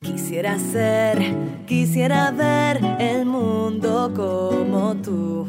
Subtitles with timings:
[0.00, 1.18] Quisiera ser,
[1.66, 5.46] quisiera ver el mundo como tú,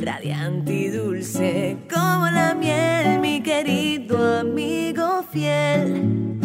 [0.00, 6.38] radiante y dulce como la miel, mi querido amigo fiel.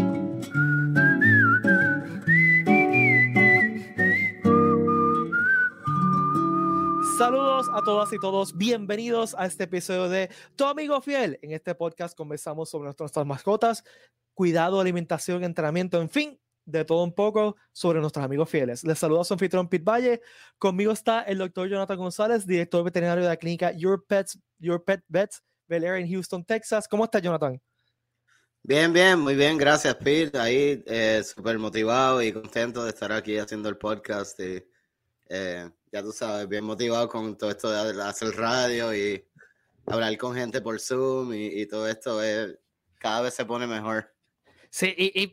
[7.19, 11.37] Saludos a todas y todos, bienvenidos a este episodio de Tu amigo fiel.
[11.43, 13.83] En este podcast conversamos sobre nuestras mascotas,
[14.33, 18.83] cuidado, alimentación, entrenamiento, en fin, de todo un poco sobre nuestros amigos fieles.
[18.83, 20.21] Les saluda a su anfitrión Pete Valle.
[20.59, 25.01] Conmigo está el doctor Jonathan González, director veterinario de la clínica Your Pets, Your Pet
[25.07, 26.87] Vets, Bel Air en Houston, Texas.
[26.87, 27.59] ¿Cómo está Jonathan?
[28.61, 30.37] Bien, bien, muy bien, gracias Pete.
[30.37, 34.37] Ahí eh, súper motivado y contento de estar aquí haciendo el podcast.
[34.41, 34.61] Y,
[35.29, 39.25] eh, ya tú sabes, bien motivado con todo esto de hacer radio y
[39.85, 42.21] hablar con gente por Zoom y, todo esto.
[42.21, 42.59] Eh,
[42.99, 44.13] cada vez se pone mejor.
[44.69, 45.31] Sí, y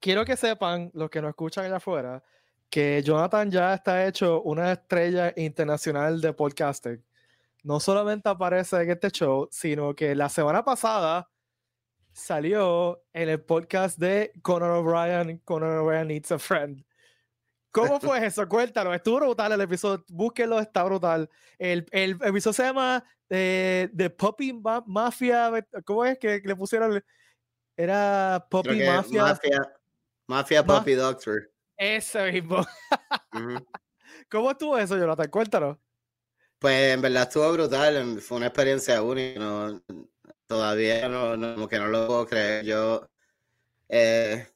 [0.00, 2.22] quiero que sepan, los que nos escuchan allá afuera,
[2.70, 7.04] que Jonathan ya está hecho una estrella internacional de podcasting.
[7.62, 11.28] No solamente aparece en este show, sino que la semana pasada
[12.12, 16.84] salió en el podcast de Conor O'Brien, Conor O'Brien Needs a Friend.
[17.70, 18.48] ¿Cómo fue eso?
[18.48, 21.28] Cuéntanos, estuvo brutal el episodio, búsquenlo, está brutal.
[21.58, 24.52] El, el episodio se llama The eh, Puppy
[24.86, 25.50] Mafia,
[25.84, 27.02] ¿cómo es que le pusieron?
[27.76, 29.22] Era Puppy Mafia.
[29.22, 29.76] Mafia
[30.26, 31.50] Puppy Doctor.
[31.76, 32.66] Ese mismo.
[34.30, 35.30] ¿Cómo estuvo eso, Jonathan?
[35.30, 35.78] Cuéntanos.
[36.58, 39.80] Pues en verdad estuvo brutal, fue una experiencia única.
[40.46, 42.64] todavía no, como que no lo puedo creer.
[42.64, 43.08] Yo,
[43.88, 44.46] eh,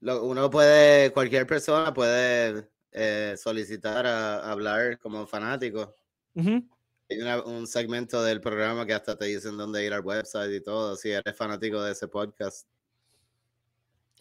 [0.00, 5.94] uno puede, cualquier persona puede eh, solicitar a, hablar como fanático.
[6.36, 10.96] Hay un segmento del programa que hasta te dicen dónde ir al website y todo,
[10.96, 12.68] si eres fanático de ese podcast.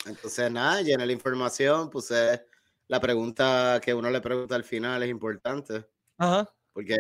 [0.06, 2.46] Entonces, nada, llené la información, puse
[2.88, 5.86] la pregunta que uno le pregunta al final es importante.
[6.18, 6.50] Ajá.
[6.74, 6.98] Porque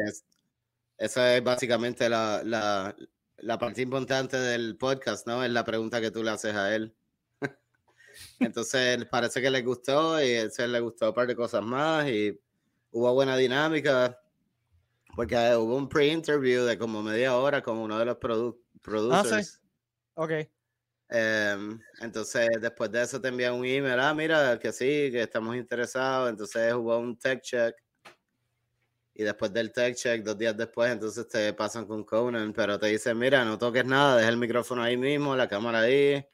[0.97, 2.95] esa es básicamente la, la,
[3.38, 5.43] la, parte importante del podcast, ¿no?
[5.43, 6.93] Es la pregunta que tú le haces a él.
[8.39, 12.39] Entonces, parece que le gustó y se le gustó un par de cosas más y
[12.92, 14.20] hubo buena dinámica.
[15.15, 19.59] Porque hubo un pre-interview de como media hora con uno de los produ producers.
[20.15, 20.32] Ah, Ok.
[21.09, 25.55] Em, entonces, después de eso te envían un email, ah, mira, que sí, que estamos
[25.55, 26.30] interesados.
[26.30, 27.75] Entonces hubo un tech check.
[29.15, 32.87] Y después del tech check, dos días después, entonces te pasan con Conan, pero te
[32.87, 36.25] dicen, mira, no toques nada, deja el micrófono ahí mismo, la cámara ahí,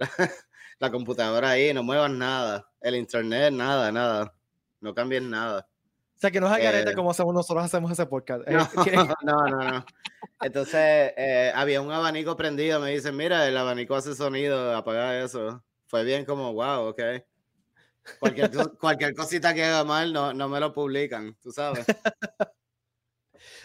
[0.80, 4.36] la, computadora ahí, no muevas nada, el internet, nada, nada,
[4.80, 5.68] no cambien nada.
[6.24, 8.48] Sea, que no es agarrete eh, como hacemos nosotros hacemos ese podcast.
[8.48, 8.66] No,
[9.24, 9.84] no, no, no.
[10.40, 12.80] Entonces, eh, había un abanico prendido.
[12.80, 15.62] Me dicen, mira, el abanico hace sonido, apaga eso.
[15.84, 17.02] Fue bien como, wow, ok.
[18.18, 21.84] Cualquier, cualquier cosita que haga mal, no, no me lo publican, tú sabes.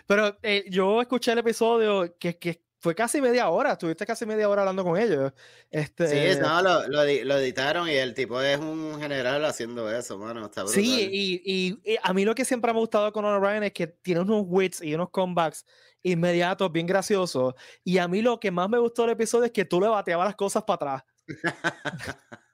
[0.05, 4.47] Pero eh, yo escuché el episodio que, que fue casi media hora, estuviste casi media
[4.47, 5.33] hora hablando con ellos.
[5.69, 6.33] Este...
[6.33, 10.45] Sí, no, lo, lo, editaron y el tipo es un general haciendo eso, mano.
[10.45, 10.81] Está brutal.
[10.81, 13.87] Sí, y, y, a mí lo que siempre me ha gustado con O'Brien es que
[13.87, 15.65] tiene unos wits y unos comebacks
[16.03, 17.53] inmediatos, bien graciosos.
[17.83, 20.27] Y a mí lo que más me gustó del episodio es que tú le bateabas
[20.27, 21.03] las cosas para atrás.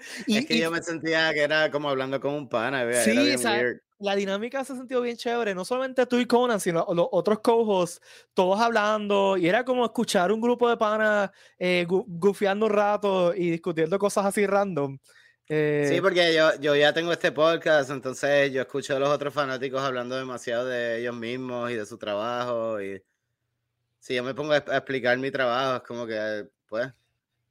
[0.26, 2.84] y, es que yo me sentía que era como hablando con un pana.
[3.04, 5.54] Sí, era la dinámica se sintió bien chévere.
[5.54, 8.00] No solamente tú y Conan, sino los otros cojos,
[8.34, 9.36] todos hablando.
[9.36, 14.26] Y era como escuchar un grupo de panas eh, gufiando un rato y discutiendo cosas
[14.26, 14.98] así random.
[15.48, 19.34] Eh, sí, porque yo, yo ya tengo este podcast, entonces yo escucho a los otros
[19.34, 22.80] fanáticos hablando demasiado de ellos mismos y de su trabajo.
[22.80, 23.02] Y
[23.98, 26.88] si yo me pongo a, explicar mi trabajo, es como que, pues,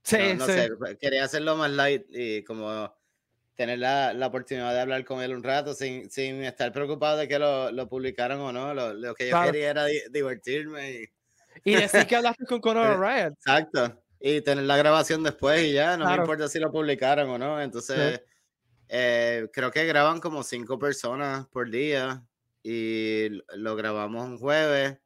[0.01, 2.95] sí, no, sé, quería hacerlo más light y como
[3.59, 7.27] tener la, la, oportunidad de hablar con él un rato sin, sin estar preocupado de
[7.27, 8.73] que lo, lo publicaran o no.
[8.73, 10.91] Lo, lo que yo quería era divertirme.
[10.91, 11.09] Y...
[11.65, 13.33] y decir que hablaste con Conor Ryan.
[13.33, 14.01] Exacto.
[14.17, 17.61] Y tener la grabación después y ya, no me importa si lo publicaron o no.
[17.61, 18.21] Entonces,
[18.87, 22.23] eh, creo que graban como cinco personas por día
[22.63, 23.27] y
[23.57, 24.99] lo grabamos un jueves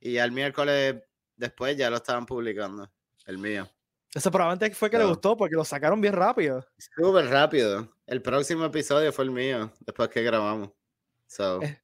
[0.00, 0.96] y ya el miércoles
[1.36, 2.90] después ya lo estaban publicando,
[3.26, 3.68] el mío.
[4.14, 6.64] Eso probablemente fue que le gustó porque lo sacaron bien rápido.
[6.78, 7.97] Súper rápido.
[8.08, 10.70] El próximo episodio fue el mío, después que grabamos.
[11.60, 11.78] Eh,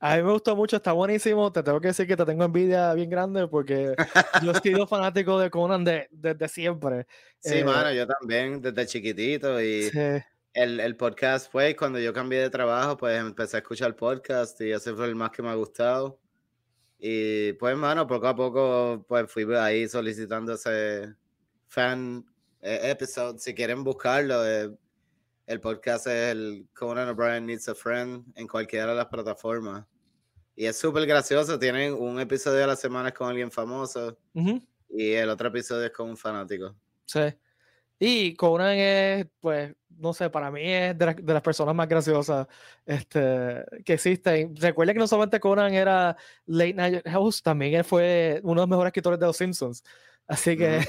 [0.00, 1.52] a mí me gustó mucho, está buenísimo.
[1.52, 3.94] Te tengo que decir que te tengo envidia bien grande porque
[4.42, 7.06] yo he sido fanático de Conan desde siempre.
[7.40, 9.62] Sí, mano, yo también, desde chiquitito.
[9.62, 9.90] Y
[10.54, 14.72] el, el, podcast fue cuando yo cambié de trabajo, pues empecé a escuchar podcast y
[14.72, 16.18] ese fue el más que me ha gustado.
[16.98, 21.14] Y pues, mano, poco a poco, pues fui ahí solicitando ese
[21.66, 22.24] fan
[22.62, 24.42] eh, episode, si quieren buscarlo.
[24.46, 24.70] Eh,
[25.46, 29.84] el podcast es el Conan O'Brien Needs a Friend en cualquiera de las plataformas.
[30.56, 31.58] Y es súper gracioso.
[31.58, 34.18] Tienen un episodio a la semana con alguien famoso
[34.88, 36.74] y el otro episodio es con un fanático.
[37.04, 37.20] Sí.
[37.98, 42.46] Y Conan es, pues, no sé, para mí es de, las personas más graciosas
[42.84, 44.54] este, que existen.
[44.56, 46.16] Recuerda que no solamente Conan era
[46.46, 49.82] Late Night House, también él fue uno de los mejores escritores de Los Simpsons.
[50.26, 50.80] Así que.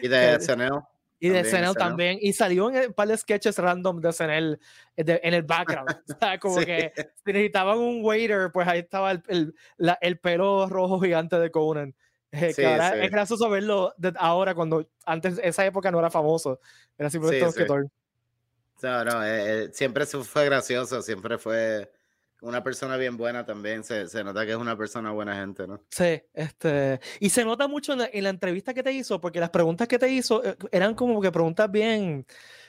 [0.00, 0.80] Y de SNL.
[1.20, 2.18] Y de SNL también.
[2.20, 4.58] Y salió en un par de sketches random de SNL
[4.96, 5.88] en el background.
[6.08, 9.54] o sea, como que si necesitaban un waiter, pues ahí estaba el, el,
[10.00, 11.94] el pelo rojo gigante de Conan.
[12.32, 16.60] Eh, es gracioso verlo ahora cuando antes esa época no era famoso,
[16.96, 17.86] era simplemente un escritor.
[18.82, 21.90] No, no, eh, eh, siempre fue gracioso, siempre fue
[22.42, 25.82] una persona bien buena también, se, se, nota que es una persona buena gente, ¿no?
[25.90, 29.88] Sí, este, y se nota mucho en la, entrevista que te hizo, porque las preguntas
[29.88, 30.42] que te hizo
[30.72, 32.26] eran como que preguntas bien,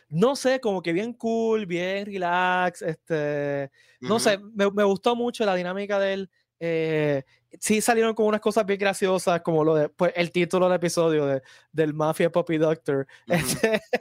[0.10, 3.72] no sé, como que bien cool, bien relax, este,
[4.02, 6.30] no sé, me, me, gustó mucho la dinámica de él.
[6.64, 7.24] Eh,
[7.60, 11.26] sí salieron con unas cosas bien graciosas, como lo de, pues, el título del episodio
[11.26, 11.42] de,
[11.72, 13.08] del Mafia Puppy Doctor.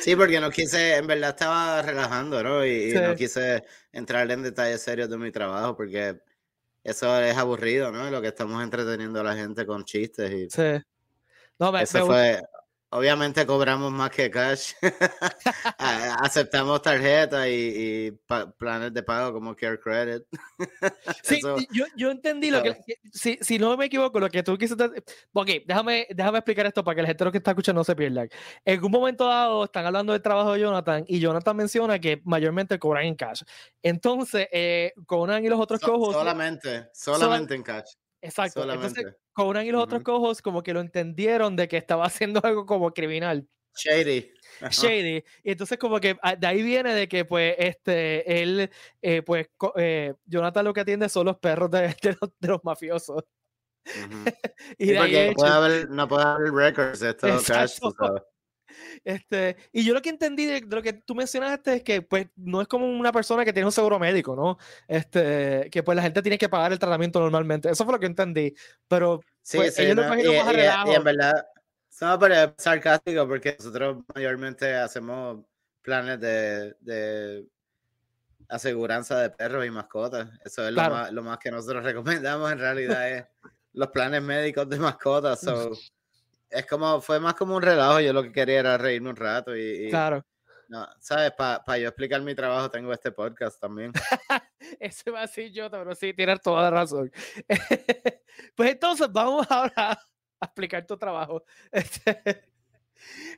[0.00, 2.66] Sí, porque no quise, en verdad estaba relajando, ¿no?
[2.66, 6.20] Y, no quise entrar en detalles serios de mi trabajo, porque
[6.84, 8.10] eso es aburrido, ¿no?
[8.10, 10.30] Lo que estamos entreteniendo a la gente con chistes.
[10.30, 10.50] Y...
[10.50, 10.84] Sí.
[11.58, 12.42] No, me, eso fue,
[12.90, 14.72] Obviamente cobramos más que cash.
[16.22, 18.12] Aceptamos tarjetas y,
[18.56, 20.22] planes de pago como Care Credit.
[21.22, 21.38] sí,
[21.70, 22.78] yo, yo, entendí lo que,
[23.12, 24.84] si, si, no me equivoco, lo que tú quisiste.
[25.32, 28.26] Ok, déjame, déjame explicar esto para que la gente que está escuchando no se pierda.
[28.64, 32.78] En un momento dado están hablando del trabajo de Jonathan y Jonathan menciona que mayormente
[32.78, 33.42] cobran en cash.
[33.82, 36.14] Entonces, eh, Conan y los otros cojos.
[36.14, 37.92] Solamente, solamente en cash.
[38.20, 38.70] Exacto.
[38.70, 42.66] Entonces, Conan y los otros cojos como que lo entendieron de que estaba haciendo algo
[42.66, 43.48] como criminal.
[43.76, 44.32] Shady.
[44.70, 45.24] Shady.
[45.44, 48.70] Y entonces como que ah, de ahí viene de que pues este, él,
[49.00, 51.94] eh, pues eh, Jonathan lo que atiende son los perros de,
[52.40, 53.22] de, los, mafiosos.
[54.78, 55.34] y de ahí
[55.88, 57.78] no puede haber records de estos cash,
[59.04, 62.60] este, y yo lo que entendí de, lo que tú mencionaste es que pues no
[62.60, 64.58] es como una persona que tiene un seguro médico, ¿no?
[64.86, 67.70] Este, que pues la gente tiene que pagar el tratamiento normalmente.
[67.70, 68.54] Eso fue lo que entendí.
[68.86, 71.46] Pero sí, pues, sí, ellos lo y, más y, y, en verdad,
[71.88, 72.18] somos
[72.58, 75.44] sarcásticos porque nosotros mayormente hacemos
[75.82, 77.46] planes de, de
[78.48, 80.28] aseguranza de perros y mascotas.
[80.44, 83.24] Eso es lo, más, lo más que nosotros recomendamos en realidad es
[83.72, 85.40] los planes médicos de mascotas.
[85.48, 85.72] So,
[86.50, 88.00] es como, fue más como un relajo.
[88.00, 89.88] Yo lo que quería era reírme un rato y.
[89.90, 90.24] claro.
[90.68, 91.32] No, ¿sabes?
[91.32, 93.90] Para yo explicar mi trabajo tengo este podcast también.
[94.78, 97.10] Ese va así yo, pero sí, tienes toda la razón.
[98.54, 99.98] pues entonces vamos ahora
[100.38, 101.42] a explicar tu trabajo.
[101.72, 102.44] Este,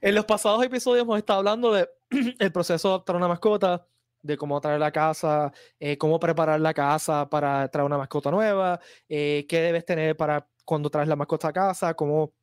[0.00, 1.88] en los pasados episodios hemos estado hablando de
[2.40, 3.86] el proceso de adoptar una mascota,
[4.22, 8.80] de cómo traer la casa, eh, cómo preparar la casa para traer una mascota nueva,
[9.08, 12.34] eh, qué debes tener para cuando traes la mascota a casa, cómo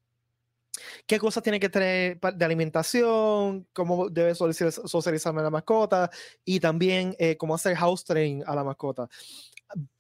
[1.06, 6.10] qué cosas tiene que tener de alimentación, cómo debe socializar a la mascota
[6.46, 9.08] y también eh, cómo hacer house train a la mascota.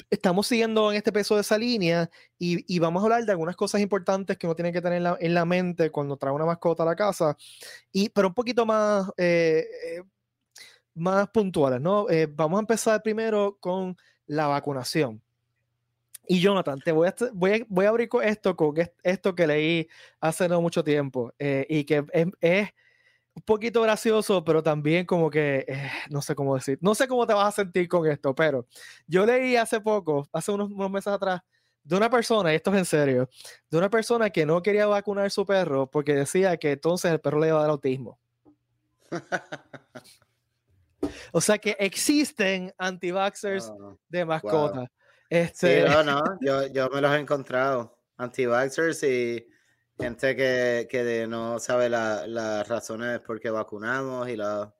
[0.09, 3.81] Estamos siguiendo en este peso de esa línea y, vamos a hablar de algunas cosas
[3.81, 6.95] importantes que uno tiene que tener en la, mente cuando trae una mascota a la
[6.95, 7.35] casa,
[7.91, 10.03] y, pero un poquito más, eh, eh,
[10.95, 12.07] más puntuales, ¿no?
[12.29, 15.22] vamos a empezar primero con la vacunación.
[16.27, 19.88] Y Jonathan, te voy a, voy voy a abrir con esto, con esto que leí
[20.19, 22.05] hace no mucho tiempo eh, y que
[22.41, 22.69] es,
[23.34, 27.25] un poquito gracioso, pero también como que, eh, no sé cómo decir, no sé cómo
[27.25, 28.67] te vas a sentir con esto, pero
[29.05, 31.41] yo leí hace poco, hace unos, meses atrás,
[31.84, 33.29] de una persona, y esto es en serio,
[33.69, 37.22] de una persona que no quería vacunar a su perro porque decía que entonces el
[37.22, 38.19] perro le iba a dar autismo.
[41.31, 44.91] o sea que existen anti-vaxxers ah, de mascota.
[45.29, 45.86] Este...
[45.86, 47.98] Sí, no, no, yo, yo me los he encontrado.
[48.17, 49.48] Anti-vaxxers y
[49.98, 54.74] gente que, que no sabe las razones por qué vacunamos y la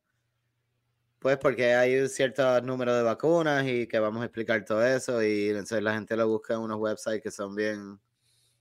[1.20, 5.24] pues porque hay un cierto número de vacunas y que vamos a explicar todo eso
[5.24, 8.00] y entonces la gente lo busca en unos websites que son bien,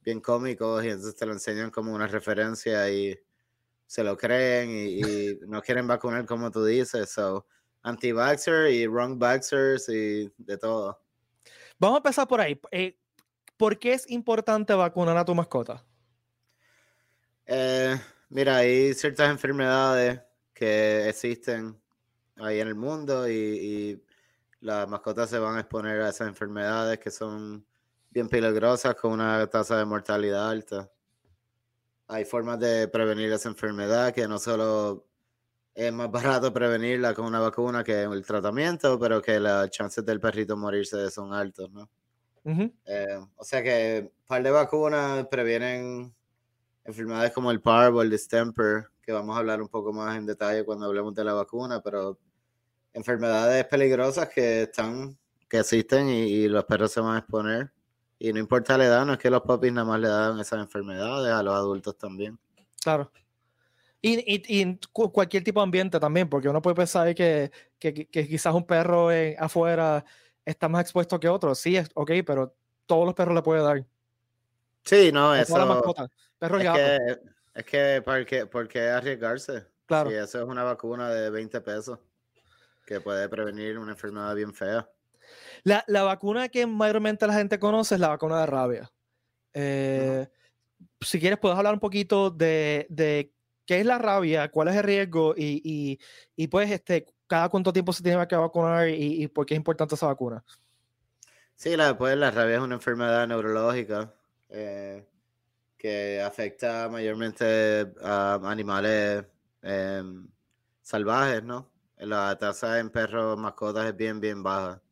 [0.03, 3.19] bien cómicos y entonces te lo enseñan como una referencia y
[3.87, 5.01] se lo creen y,
[5.49, 7.11] no quieren vacunar como tú dices.
[7.11, 7.47] So,
[7.83, 11.06] anti-vaxxer y wrong vaxxers y de todo.
[11.79, 12.61] Vamos a empezar por ahí.
[12.71, 12.99] Eh,
[13.57, 15.85] ¿Por qué es importante vacunar a tu mascota?
[17.47, 20.21] Eh, mira, hay ciertas enfermedades
[20.53, 21.81] que existen
[22.37, 24.03] ahí en el mundo y,
[24.61, 27.65] las mascotas se van a exponer a esas enfermedades que son
[28.11, 30.91] bien peligrosas con una tasa de mortalidad alta.
[32.09, 35.07] Hay formas de prevenir esa enfermedad que no solo
[35.77, 40.19] es más barato prevenirla con una vacuna que el tratamiento, pero que las chances del
[40.19, 41.89] perrito morirse son altos, ¿no?
[42.87, 46.15] Eh, o sea que un par de vacunas previenen
[46.85, 50.65] enfermedades como el parvo, el distemper, que vamos a hablar un poco más en detalle
[50.65, 52.19] cuando hablemos de la vacuna, pero
[52.95, 57.71] enfermedades peligrosas que están, que existen y, los perros se van a exponer.
[58.19, 60.61] Y no importa la edad, no es que los papis nada más le dan esas
[60.61, 62.39] enfermedades, a los adultos también.
[62.83, 63.11] Claro.
[64.03, 68.65] Y, y, cualquier tipo de ambiente también, porque uno puede pensar que, que, quizás un
[68.65, 70.05] perro afuera
[70.45, 71.55] está más expuesto que otro.
[71.55, 72.55] Sí, es ok, pero
[72.87, 73.85] todos los perros le puede dar.
[74.85, 75.59] Sí, no, eso.
[75.59, 76.09] La mascota.
[76.39, 77.19] Perro es, que,
[77.55, 77.65] es
[78.27, 79.65] que, ¿por qué, arriesgarse?
[79.87, 80.11] Claro.
[80.11, 81.99] Si eso es una vacuna de 20 pesos
[82.87, 84.89] que puede prevenir una enfermedad bien fea.
[85.65, 88.93] La, la vacuna que mayormente la gente conoce es la vacuna de rabia.
[89.53, 90.29] Eh,
[91.01, 93.33] si quieres, puedes hablar un poquito de, de,
[93.67, 95.99] qué es la rabia, cuál es el riesgo y, y,
[96.37, 99.59] y pues, este, cada cuánto tiempo se tiene que vacunar y, y, por qué es
[99.59, 100.45] importante esa vacuna.
[101.55, 104.13] Sí, la, pues, la rabia es una enfermedad neurológica.
[104.49, 105.05] Eh,
[105.77, 109.25] que afecta mayormente a animales
[109.63, 110.29] em,
[110.81, 111.71] salvajes, ¿no?
[111.99, 114.83] La tasa en perros mascotas es bien, bien baja.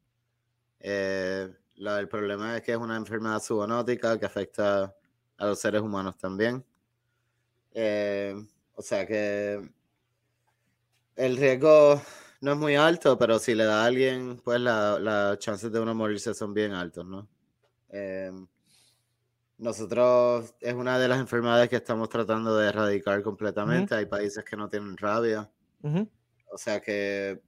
[0.81, 4.95] Eh, el problema es que es una enfermedad zoonótica que afecta
[5.37, 6.65] a los seres humanos también.
[7.73, 8.35] Eh,
[8.75, 9.61] o sea que
[11.17, 12.01] el riesgo
[12.41, 15.95] no es muy alto, pero si le da a alguien, pues las chances de uno
[15.95, 17.29] morirse son bien altos, ¿no?
[17.89, 18.47] Em,
[19.59, 23.95] nosotros es una de las enfermedades que estamos tratando de erradicar completamente.
[23.95, 25.51] Hay países que no tienen rabia.
[26.51, 27.41] O sea que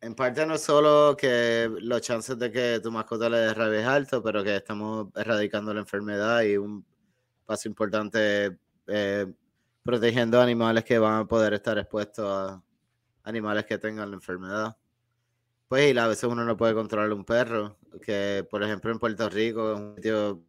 [0.00, 3.80] en parte no es solo que los chances de que tu mascota le dé rabia
[3.80, 6.84] es alto, pero que estamos erradicando la enfermedad y un
[7.46, 9.32] paso importante eh,
[9.84, 12.62] protegiendo animales que van a poder estar expuestos a
[13.22, 14.76] animales que tengan la enfermedad.
[15.68, 19.28] Pues y a veces uno no puede controlar un perro, que por ejemplo en Puerto
[19.28, 20.42] Rico es un sitio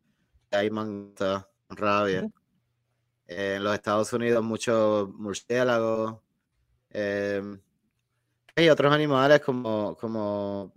[0.51, 2.27] hay manta, rabia.
[3.27, 6.21] en los Estados Unidos muchos murciélagos.
[6.91, 7.41] Eh,
[8.55, 10.73] hay otros animales como, como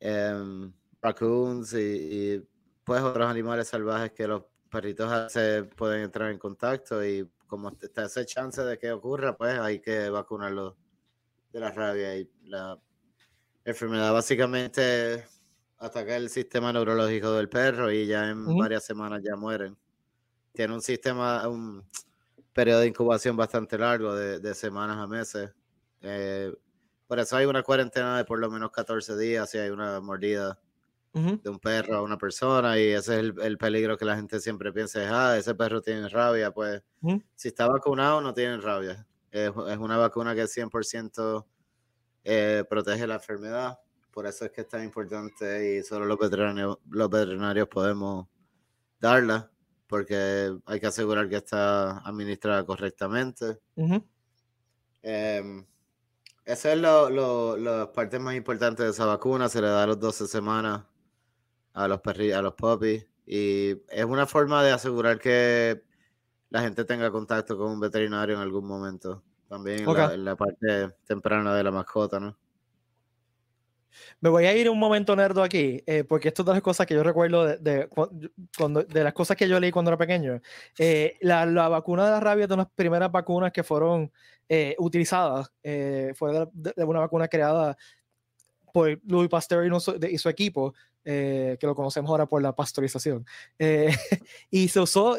[0.00, 2.42] em, raccoons y,
[2.84, 8.04] pues otros animales salvajes que los perritos se pueden entrar en contacto y como está
[8.04, 10.74] esa chance de que ocurra, pues hay que vacunarlos
[11.52, 12.78] de la rabia y la
[13.64, 15.24] enfermedad básicamente
[15.78, 19.76] ataca el sistema neurológico del perro y ya en varias semanas ya mueren.
[20.52, 21.84] Tiene un sistema, un
[22.52, 25.52] periodo de incubación bastante largo, de, semanas a meses.
[26.00, 26.52] Eh,
[27.06, 30.58] por eso hay una cuarentena de por lo menos 14 días si hay una mordida
[31.14, 34.72] de un perro a una persona y ese es el, peligro que la gente siempre
[34.72, 36.82] piensa, ah, ese perro tiene rabia, pues
[37.36, 39.06] si está vacunado no tiene rabia.
[39.30, 41.46] Es, una vacuna que 100%
[42.24, 43.78] eh, protege la enfermedad
[44.14, 48.28] por eso es que es tan importante y solo los veterinarios, los veterinarios podemos
[49.00, 49.50] darla,
[49.88, 53.58] porque hay que asegurar que está administrada correctamente.
[55.02, 55.66] Em,
[56.44, 59.98] esa es lo, la parte más importante de esa vacuna, se le da a los
[59.98, 60.84] 12 semanas
[61.74, 65.82] a los a los puppies, y es una forma de asegurar que
[66.50, 71.54] la gente tenga contacto con un veterinario en algún momento, también en la parte temprana
[71.54, 72.36] de la mascota, ¿no?
[74.20, 76.86] Me voy a ir un momento nerdo aquí, eh, porque esto es de las cosas
[76.86, 77.88] que yo recuerdo de, de,
[78.56, 80.40] cuando, de las cosas que yo leí cuando era pequeño.
[80.78, 84.12] Eh, la, la, vacuna de la rabia es de las primeras vacunas que fueron
[84.48, 85.52] eh, utilizadas.
[86.14, 87.76] fue de, una vacuna creada
[88.74, 89.64] por Louis Pasteur
[90.10, 93.24] y, su equipo, que lo conocemos ahora por la pasteurización.
[94.50, 95.16] y se usó,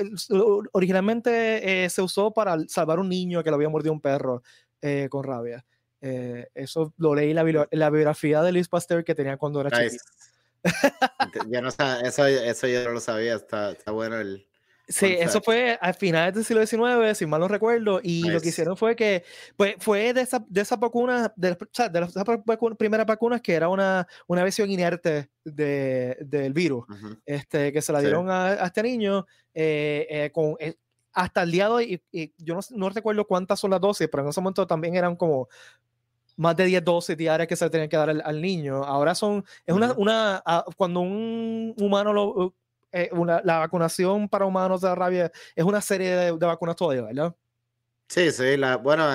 [0.74, 4.44] originalmente se usó para salvar un niño que lo había mordido un perro
[5.10, 5.66] con rabia.
[6.02, 10.04] Eh, eso lo leí la, la biografía de Luis Pasteur que tenía cuando era chiquito.
[11.62, 11.70] no,
[12.04, 14.48] eso, eso yo no lo sabía, está, está bueno el...
[14.88, 18.50] Sí, eso fue a finales del siglo XIX, si mal no recuerdo, y lo que
[18.50, 19.24] hicieron fue que
[19.56, 21.58] pues, fue de esas de esa vacunas, de,
[21.92, 22.14] de las
[22.78, 26.86] primeras vacunas que era una, una versión inerte de, del virus,
[27.26, 30.56] este, que se la dieron a, este niño eh, eh, con,
[31.14, 34.24] hasta el día de hoy, y, yo no, no, recuerdo cuántas son las dosis, pero
[34.24, 35.48] en ese momento también eran como
[36.38, 38.84] más de 10 dosis diarias que se tenían que dar al, niño.
[38.84, 42.54] Ahora son, es una, una ah, cuando un humano lo,
[42.98, 47.02] eh, una, la vacunación para humanos de la rabia es una serie de, vacunas todavía,
[47.02, 47.36] ¿verdad?
[48.08, 49.06] Sí, sí, la, bueno,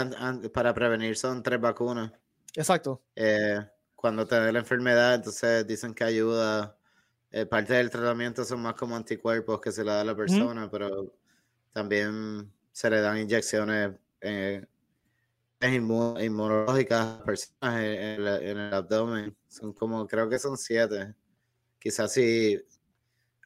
[0.52, 2.12] para prevenir son tres vacunas.
[2.54, 3.00] Exacto.
[3.16, 3.58] Eh,
[3.94, 6.76] cuando te da la enfermedad, entonces dicen que ayuda.
[7.30, 10.68] Eh, parte del tratamiento son más como anticuerpos que se le da a la persona,
[10.70, 11.14] pero
[11.72, 13.92] también se le dan inyecciones
[15.62, 19.34] inmunológicas personas en, el abdomen.
[19.48, 21.14] Son como, creo que son siete.
[21.78, 22.62] Quizás si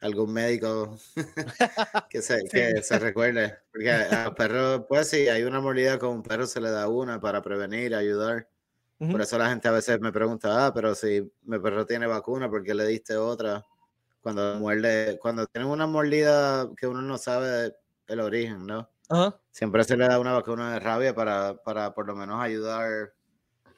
[0.05, 0.97] algún médico
[2.09, 3.57] que, se, que se recuerde.
[3.71, 6.87] Porque a los perros, pues sí, hay una mordida con un perro, se le da
[6.87, 8.47] una para prevenir, ayudar.
[8.97, 12.49] Por eso la gente a veces me pregunta, ah, pero si mi perro tiene vacuna,
[12.49, 13.65] ¿por qué le diste otra?
[14.21, 17.75] Cuando muerde, cuando tienen una mordida que uno no sabe
[18.07, 18.89] el origen, ¿no?
[19.51, 23.13] Siempre se le da una vacuna de rabia para, para por lo menos ayudar.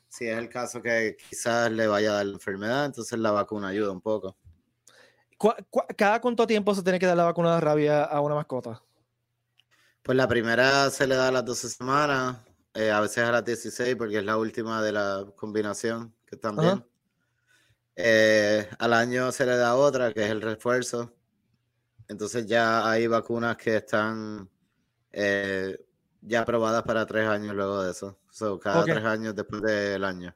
[0.08, 3.70] Si es el caso que quizás le vaya a dar la enfermedad, entonces la vacuna
[3.70, 4.38] ayuda un poco.
[5.96, 8.82] ¿Cada cuánto tiempo se tiene que dar la vacuna de rabia a una mascota?
[10.02, 12.38] Pues la primera se le da a las 12 semanas,
[12.74, 16.84] eh, a veces a las 16 porque es la última de la combinación, que también.
[17.96, 21.14] Eh, al año se le da otra, que es el refuerzo.
[22.08, 24.50] Entonces ya hay vacunas que están
[25.12, 25.78] eh,
[26.22, 28.20] ya aprobadas para tres años luego de eso.
[28.62, 30.34] cada tres años después del año.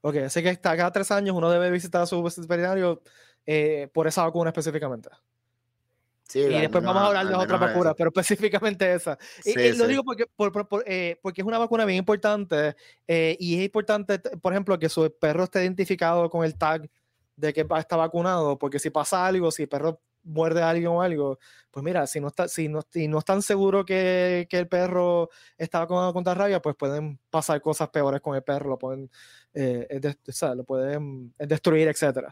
[0.00, 3.02] Ok, así que cada tres años uno debe visitar a su veterinario
[3.92, 5.08] por esa vacuna específicamente
[6.34, 9.18] y después vamos a hablar de otras vacunas, pero específicamente esa.
[9.44, 10.26] y, lo digo porque,
[10.86, 12.76] eh, porque es una vacuna bien importante
[13.06, 16.88] eh, y es importante, por ejemplo, que su perro esté identificado con el tag
[17.36, 21.00] de que está vacunado, porque si pasa algo, si el perro muerde a alguien o
[21.00, 21.38] algo,
[21.70, 25.30] pues mira, si no, está, si no, si no están seguros que, que, el perro
[25.56, 29.10] está vacunado contra rabia, pues pueden pasar cosas peores con el perro, lo pueden,
[29.54, 30.00] eh,
[30.54, 32.28] lo pueden destruir, etc.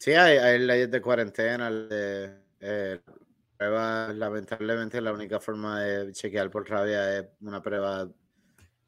[0.00, 3.00] Sí, hay, hay leyes de cuarentena, de eh,
[3.54, 8.08] prueba, lamentablemente, la única forma de chequear por rabia es una prueba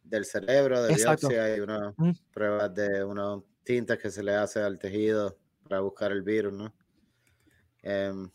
[0.03, 1.95] del cerebro, de biopsia y una
[2.33, 5.37] prueba de unas tintas que se le hace al tejido
[5.69, 6.73] para buscar el virus, ¿no?
[7.83, 8.31] Em, o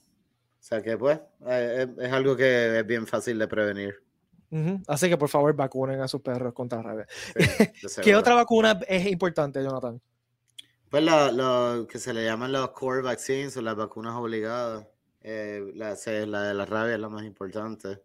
[0.60, 3.96] sea que, pues, eh, es, algo que es bien fácil de prevenir.
[4.88, 7.08] Así que, por favor, vacunen a sus perros contra rabia.
[8.04, 10.00] ¿Qué otra vacuna es importante, Jonathan?
[10.90, 14.88] Pues lo que se le llaman los core vaccines o las vacunas obligadas.
[15.22, 18.02] Eh, la, la de la rabia es la más importante.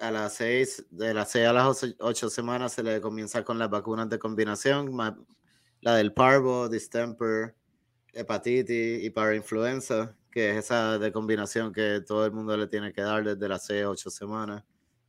[0.00, 3.70] a las seis, de las 6 a las 8 semanas se le comienza con las
[3.70, 4.94] vacunas de combinación,
[5.80, 7.56] la del parvo, distemper,
[8.12, 12.92] hepatitis y para influenza, que es esa de combinación que todo el mundo le tiene
[12.92, 14.62] que dar desde las 6 a 8 semanas.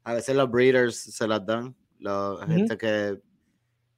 [0.06, 3.21] A veces los breeders se las dan, la gente que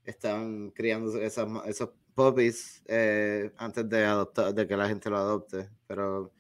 [0.04, 6.34] están criando esos puppies eh, antes de, adoptar, de que la gente lo adopte, pero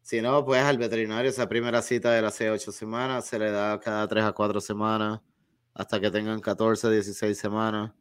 [0.00, 3.50] si no, pues al veterinario esa primera cita de las 6 8 semanas se le
[3.50, 5.20] da cada 3 a 4 semanas
[5.74, 7.92] hasta que tengan 14, 16 semanas.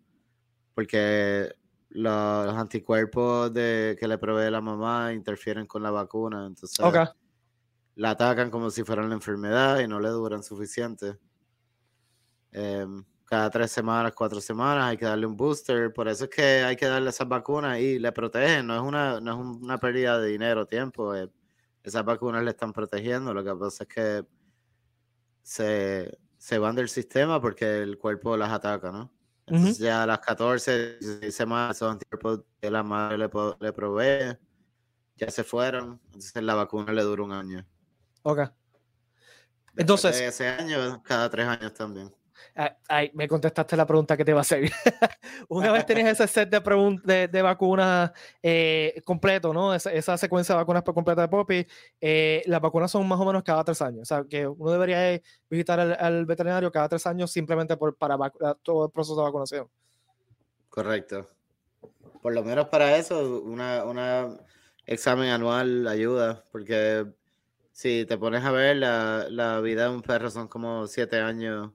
[0.73, 1.53] Porque
[1.89, 6.47] los, anticuerpos de, que le provee la mamá interfieren con la vacuna.
[6.47, 6.79] Entonces
[7.95, 11.19] la atacan como si fuera la enfermedad y no le duran suficiente.
[12.53, 15.94] Em, cada tres semanas, cuatro semanas hay que darle un booster.
[15.94, 18.65] Por eso es que hay que darle esas vacunas y le protegen.
[18.65, 21.13] No es una, no es una pérdida de dinero, tiempo
[21.84, 23.32] esas vacunas le están protegiendo.
[23.32, 24.26] Lo que pasa es que
[25.44, 29.13] se, van del sistema porque el cuerpo las ataca, ¿no?
[29.46, 34.38] Entonces ya a las 14, 16 semanas, esos anticuerpos que la madre le, le provee,
[35.15, 36.00] ya se fueron.
[36.06, 37.63] Entonces la vacuna le dura un año.
[38.24, 38.39] Ok.
[39.76, 40.20] Entonces.
[40.20, 42.12] ese año, cada tres años también.
[42.88, 44.69] Ay, me contestaste la pregunta que te iba a hacer.
[45.49, 49.73] Una vez tenías ese set de, vacunas eh, completo, ¿no?
[49.73, 51.67] Esa, secuencia de vacunas completa de Poppy,
[52.02, 54.02] eh, las vacunas son más o menos cada tres años.
[54.02, 58.17] O sea, que uno debería visitar al, veterinario cada tres años simplemente por, para
[58.62, 59.67] todo el proceso de vacunación.
[60.69, 61.30] Correcto.
[62.21, 64.38] Por lo menos para eso, una, una
[64.86, 67.06] examen anual ayuda, porque
[67.71, 71.71] si te pones a ver, la vida de un perro son como siete años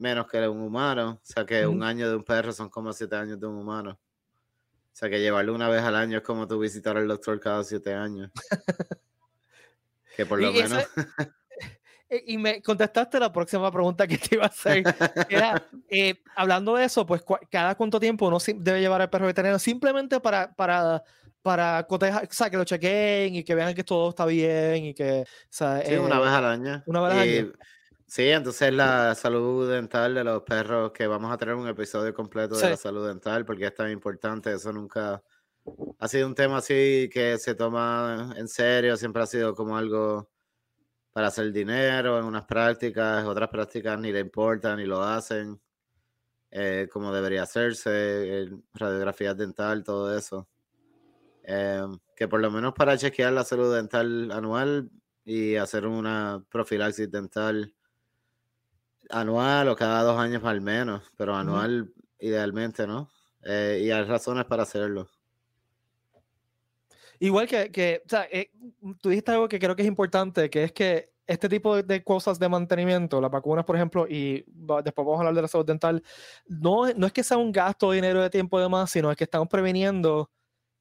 [0.00, 1.20] menos que un humano.
[1.22, 3.90] O sea que un año de un perro son como siete años de un humano.
[3.92, 7.62] O sea que llevarlo una vez al año es como tú visitar al doctor cada
[7.62, 8.30] siete años.
[10.16, 10.84] que por lo menos.
[12.08, 14.82] Eh, y me contestaste la próxima pregunta que te iba a hacer.
[15.28, 19.60] Era, eh, hablando de eso, pues cada cuánto tiempo uno debe llevar al perro veterinario
[19.60, 21.04] simplemente para, para,
[21.40, 24.94] para cotejar, o sea, que lo chequeen y que vean que todo está bien y
[24.94, 25.24] que.
[25.50, 26.82] sí, una vez al año.
[26.86, 27.52] Una vez al año.
[28.10, 32.56] Sí, entonces la salud dental de los perros, que vamos a tener un episodio completo
[32.56, 35.22] de la salud dental, porque es tan importante, eso nunca
[35.96, 40.28] ha sido un tema así que se toma en serio, siempre ha sido como algo
[41.12, 45.60] para hacer dinero en unas prácticas, otras prácticas ni le importan ni lo hacen
[46.50, 50.48] eh, como debería hacerse, radiografías dental, todo eso.
[51.44, 54.90] Em, que por lo menos para chequear la salud dental anual
[55.24, 57.72] y hacer una profilaxis dental
[59.10, 63.10] Anual o cada dos años al menos, pero anual idealmente, ¿no?
[63.44, 65.08] Eh, y hay razones para hacerlo.
[67.18, 68.50] Igual que, que o sea, eh,
[69.00, 72.38] tú dijiste algo que creo que es importante, que es que este tipo de, cosas
[72.40, 74.44] de mantenimiento, las vacunas, por ejemplo, y
[74.82, 76.02] después vamos a hablar de la salud dental,
[76.48, 79.16] no, no es que sea un gasto de dinero de tiempo de más, sino es
[79.16, 80.28] que estamos previniendo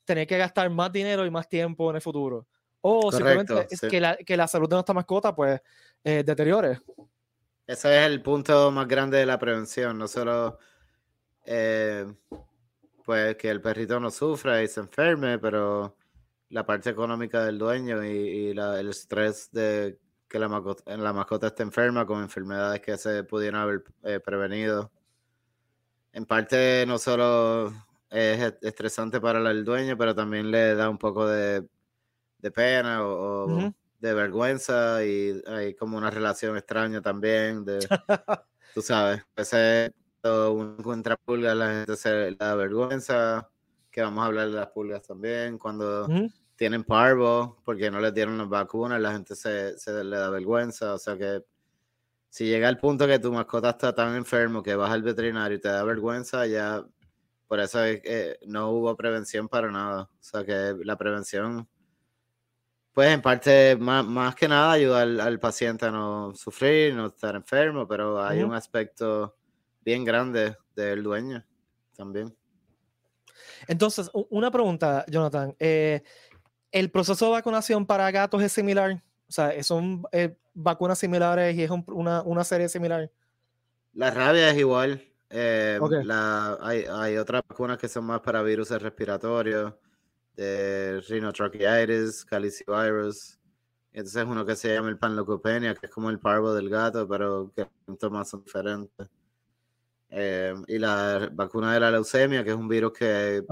[0.05, 2.47] tener que gastar más dinero y más tiempo en el futuro.
[2.81, 5.61] O simplemente es que, la, que, la, salud de nuestra mascota, pues,
[6.03, 6.79] eh, deteriore.
[7.69, 10.57] Ese es el punto más grande de la prevención, no solo
[11.45, 12.03] eh,
[13.05, 15.95] pues que el perrito no sufra y se enferme, pero
[16.49, 22.23] la parte económica del dueño y, el estrés de que la mascota, esté enferma con
[22.23, 24.91] enfermedades que se pudieran haber eh, prevenido.
[26.11, 27.71] En parte no solo
[28.09, 31.69] es estresante para el dueño, pero también le da un poco de,
[32.51, 37.79] pena o, de vergüenza y hay como una relación extraña también de,
[38.73, 43.49] tú sabes, ese uno encuentra pulgas, la gente se da vergüenza,
[43.89, 46.07] que vamos a hablar de las pulgas también, cuando
[46.55, 50.93] tienen parvo porque no les dieron las vacunas, la gente se, se, le da vergüenza,
[50.93, 51.43] o sea que
[52.29, 55.61] si llega al punto que tu mascota está tan enfermo que vas al veterinario y
[55.61, 56.85] te da vergüenza, ya
[57.47, 61.67] por eso es que no hubo prevención para nada, o sea que la prevención
[62.93, 67.87] pues en parte, más, que nada, ayuda al, paciente a no sufrir, no estar enfermo,
[67.87, 69.37] pero hay un aspecto
[69.81, 71.45] bien grande del dueño
[71.95, 72.35] también.
[73.67, 75.55] Entonces, una pregunta, Jonathan.
[75.59, 76.01] Eh,
[76.71, 79.01] ¿El proceso de vacunación para gatos es similar?
[79.27, 83.11] O sea, ¿son eh, vacunas similares y es una, serie similar?
[83.93, 85.03] La rabia es igual.
[85.29, 85.79] Eh,
[86.61, 89.73] hay, hay, otras vacunas que son más para virus respiratorios
[90.39, 93.37] de rhinotracheatis, calicivirus.
[93.91, 97.51] Entonces uno que se llama el panleucopenia, que es como el parvo del gato, pero
[97.53, 99.09] que los síntomas son diferentes.
[100.09, 103.43] Eh, y la vacuna de la leucemia, que es un virus que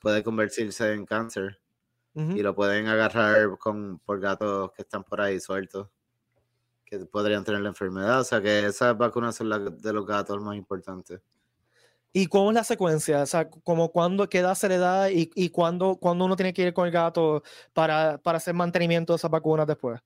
[0.00, 1.58] puede convertirse en cáncer.
[2.14, 5.88] Y lo pueden agarrar con, por gatos que están por ahí sueltos,
[6.84, 8.20] que podrían tener la enfermedad.
[8.20, 11.22] O sea que esas vacunas son las de los gatos más importantes.
[12.12, 13.22] ¿Y cómo es la secuencia?
[13.22, 16.62] O sea, como cuándo, qué edad se le da y, y cuándo, uno tiene que
[16.62, 20.00] ir con el gato para, hacer mantenimiento de esas vacunas después.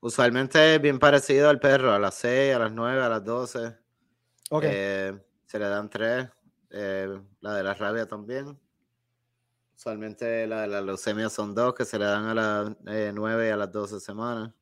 [0.00, 3.76] Usualmente es bien parecido al perro, a las 6, a las 9, a las 12.
[4.50, 4.70] Okay.
[4.72, 6.28] Eh, se le dan tres.
[6.70, 8.58] Eh, la de la rabia también.
[9.76, 13.50] Usualmente la de la leucemia son dos, que se le dan a las 9 y
[13.50, 14.52] a las 12 semanas.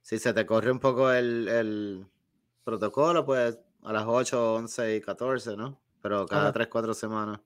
[0.00, 2.06] Si se te corre un poco el, el
[2.64, 5.80] protocolo, pues a las 8, 11 y 14, ¿no?
[6.02, 7.40] Pero cada 3, 4 semanas.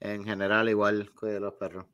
[0.00, 1.86] En general, igual que los perros.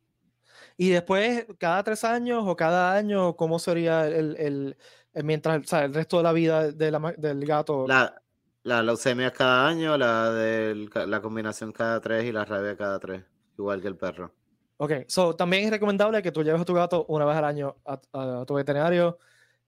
[0.77, 4.77] Y después, cada 3 años o cada año, ¿cómo sería el, el,
[5.25, 7.87] mientras, o sea, el resto de la vida de la, del gato?
[7.87, 8.23] La,
[8.63, 13.23] la leucemia cada año, la de la combinación cada 3 y la rabia cada 3,
[13.59, 14.33] igual que el perro.
[14.79, 17.77] Ok, so también es recomendable que tú lleves a tu gato una vez al año
[17.85, 19.19] a, tu veterinario,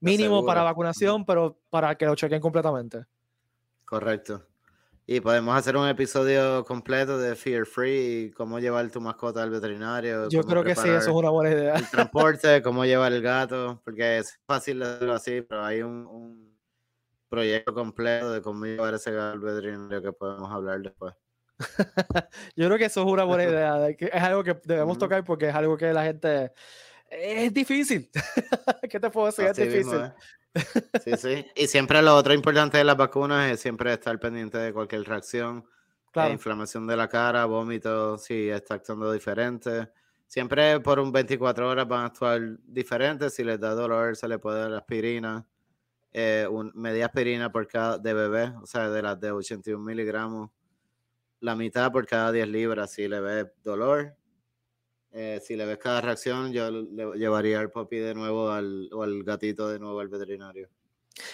[0.01, 3.05] mínimo para vacunación, pero para que lo chequen completamente.
[3.89, 4.45] Correcto.
[5.07, 9.49] Y podemos hacer un episodio completo de Fear Free y cómo llevar tu mascota al
[9.49, 10.29] veterinario.
[10.29, 11.73] Yo creo que sí, eso es una buena idea.
[11.73, 16.55] El transporte, cómo llevar el gato, porque es fácil hacerlo así, pero hay un,
[17.29, 21.15] proyecto completo de cómo llevar ese gato al veterinario que podemos hablar después.
[22.55, 23.89] Yo creo que eso es una buena idea.
[23.89, 26.53] Es algo que debemos tocar porque es algo que la gente.
[27.09, 28.07] Es difícil.
[28.87, 29.45] ¿Qué te puedo decir?
[29.45, 30.11] es difícil.
[31.03, 31.45] Sí, sí.
[31.55, 35.65] Y siempre lo otro importante de las vacunas es siempre estar pendiente de cualquier reacción.
[36.11, 36.31] Claro.
[36.31, 39.89] inflamación de la cara, vómito, si está actuando diferente.
[40.25, 43.33] Siempre por un 24 horas van a actuar diferentes.
[43.33, 45.45] Si les da dolor, se le puede dar aspirina.
[46.11, 50.49] Eh, un, media aspirina por cada de bebé, o sea, de las de 81 miligramos.
[51.41, 54.15] La mitad por cada 10 libras si le ve dolor.
[55.11, 59.03] Eh, si le ves cada reacción, yo le llevaría al puppy de nuevo al, o
[59.03, 60.69] al gatito de nuevo al veterinario.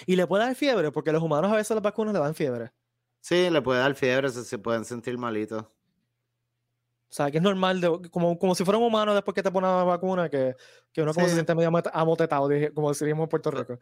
[0.06, 0.92] ¿Y le puede dar fiebre?
[0.92, 2.72] Porque los humanos a veces las vacunas le dan fiebre.
[3.20, 5.64] Sí, le puede dar fiebre, se, se pueden sentir malitos.
[5.64, 9.68] O sea, que es normal, como, como si fuera un humano después que te pone
[9.68, 10.56] la vacuna, que,
[10.92, 13.80] que uno como se siente medio amotetado, como diríamos en Puerto Rico.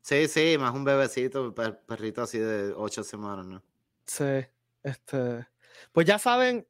[0.00, 3.62] Sí, sí, más un bebecito, perrito así de ocho semanas, ¿no?
[4.06, 4.44] Sí,
[4.82, 5.46] este...
[5.92, 6.66] Pues ya saben,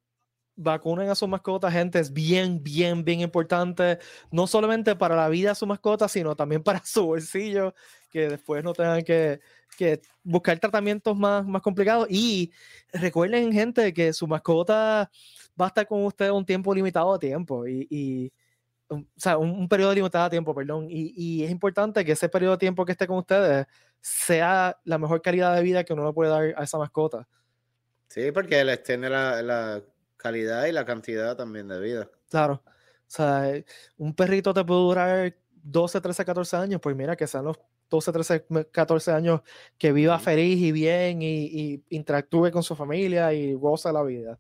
[0.57, 3.99] vacunen a su mascota, gente, es bien, bien, bien importante,
[4.31, 7.75] no solamente para la vida de su mascota, sino también para su bolsillo,
[8.11, 9.41] que después no tengan que,
[9.77, 12.07] que buscar tratamientos más, más complicados.
[12.11, 12.53] Y
[12.93, 15.11] recuerden, gente, que su mascota
[15.61, 17.67] va a estar con ustedes un tiempo limitado de tiempo.
[17.67, 18.33] Y, y
[18.89, 22.53] o sea, un, periodo limitado de tiempo, perdón, y, y, es importante que ese periodo
[22.53, 23.67] de tiempo que esté con ustedes
[24.01, 27.27] sea la mejor calidad de vida que uno le puede dar a esa mascota.
[28.09, 29.83] Sí, porque él extiende la, la
[30.25, 32.09] calidad y la cantidad también de vida.
[32.31, 32.63] Claro.
[32.65, 32.71] O
[33.07, 33.53] sea,
[33.99, 37.59] un perrito te puede durar 12, 13, 14 años, pues mira, que sean los
[37.91, 39.43] 12, 13, 14 años
[39.77, 44.39] que viva feliz y bien y, y interactúe con su familia y goza la vida.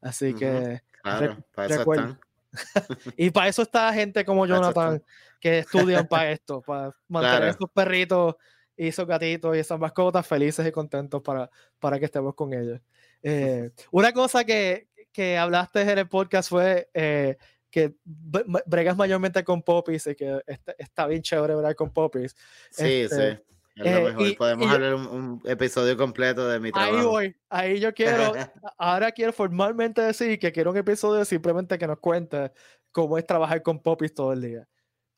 [0.00, 0.80] Así que...
[1.02, 2.20] Claro, para eso están.
[3.18, 5.02] y para eso está gente como Jonathan
[5.38, 8.36] que estudian para esto, para mantener a esos perritos
[8.78, 12.80] y esos gatitos y esas mascotas felices y contentos para, para que estemos con ellos.
[13.22, 14.87] Eh, una cosa que,
[15.18, 17.36] que, hablaste en el podcast fue eh,
[17.70, 20.40] que bregas mayormente con popis y que
[20.78, 22.36] está, bien chévere bregar con popis.
[22.70, 23.42] Sí, este, sí.
[23.84, 26.96] Eh, Podemos hablar un, episodio completo de mi trabajo.
[26.96, 28.32] Ahí voy, ahí yo quiero,
[28.78, 32.52] ahora quiero formalmente decir que quiero un episodio simplemente que nos cuente
[32.90, 34.68] cómo es trabajar con popis todo el día.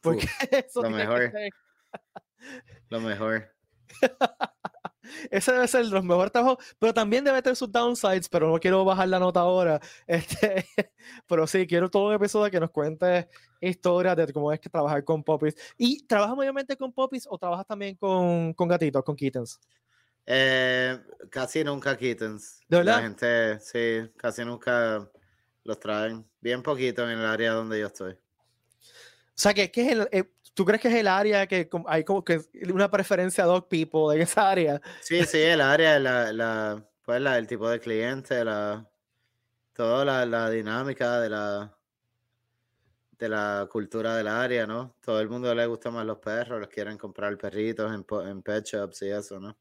[0.01, 1.33] Porque eso lo mejor.
[2.89, 3.55] lo mejor.
[5.31, 8.85] Ese debe ser los mejores trabajos, pero también debe tener sus downsides, pero no quiero
[8.85, 9.81] bajar la nota ahora.
[10.07, 10.67] Este,
[11.27, 13.29] pero sí, quiero todo un episodio que nos cuente
[13.61, 15.55] historias de cómo es que trabajar con poppies.
[15.77, 19.61] ¿Y trabajas mayormente con poppies o trabajas también con, con gatitos, con kittens?
[20.27, 20.99] Eh,
[21.31, 22.61] casi nunca kittens.
[22.69, 22.97] ¿De verdad?
[22.97, 25.09] La gente, sí, casi nunca
[25.65, 26.25] los traen.
[26.41, 28.17] Bien poquito en el área donde yo estoy.
[29.41, 32.05] O sea, que, que es el, eh, ¿Tú crees que es el área que hay
[32.05, 32.43] como que
[32.75, 34.83] una preferencia dog people en esa área?
[35.01, 38.87] Sí, sí, el área, la, la, pues la, el tipo de cliente, la,
[39.73, 41.75] toda la, la dinámica de la,
[43.13, 44.95] de la cultura del área, ¿no?
[45.01, 48.67] Todo el mundo le gusta más los perros, los quieren comprar perritos en, en pet
[48.67, 49.57] shops y eso, ¿no?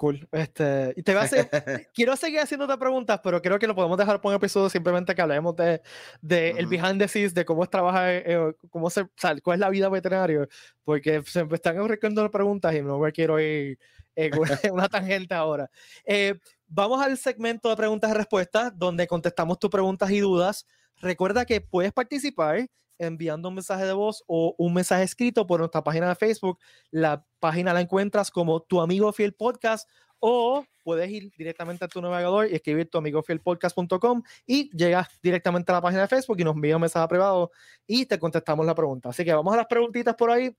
[0.00, 0.26] Cool.
[0.32, 1.50] Este, y te voy a hacer,
[1.94, 5.20] quiero seguir haciéndote preguntas, pero creo que lo podemos dejar por un episodio simplemente que
[5.20, 5.82] hablemos de,
[6.22, 9.56] de el behind the scenes, de cómo es trabajar, eh, cómo se, o sea, cuál
[9.56, 10.48] es la vida veterinaria,
[10.84, 13.78] porque se me están las preguntas y no me quiero ir
[14.16, 14.32] en
[14.72, 15.70] una tangente ahora.
[16.06, 16.34] Eh,
[16.66, 20.66] vamos al segmento de preguntas y respuestas, donde contestamos tus preguntas y dudas.
[20.96, 22.66] Recuerda que puedes participar
[23.00, 26.58] enviando un mensaje de voz o un mensaje escrito por nuestra página de Facebook.
[26.90, 29.88] La página la encuentras como Tu Amigo Fiel Podcast
[30.20, 35.72] o puedes ir directamente a tu navegador y escribir tu amigo podcast.com y llegas directamente
[35.72, 37.50] a la página de Facebook y nos envías un mensaje privado
[37.86, 39.08] y te contestamos la pregunta.
[39.08, 40.54] Así que vamos a las preguntitas por ahí.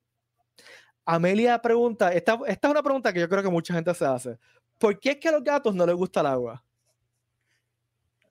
[1.06, 4.38] Amelia pregunta, esta, esta es una pregunta que yo creo que mucha gente se hace.
[4.77, 6.63] ¿Por qué es que a los gatos no les gusta el agua?